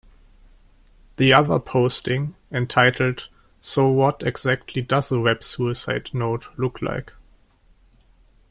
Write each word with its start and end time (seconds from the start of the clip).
The 1.17 1.31
other 1.31 1.59
posting, 1.59 2.33
entitled 2.51 3.29
So 3.59 3.87
what 3.89 4.23
exactly 4.23 4.81
does 4.81 5.11
a 5.11 5.19
web 5.19 5.43
suicide 5.43 6.09
note 6.11 6.47
look 6.57 6.81
like? 6.81 7.13